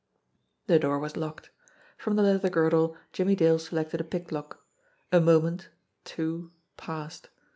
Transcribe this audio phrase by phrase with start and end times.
[0.65, 1.51] The door was locked.
[1.95, 4.65] From the leather girdle Jimmie Dale selected a pick lock.
[5.11, 5.69] A moment,
[6.05, 7.29] two, passed.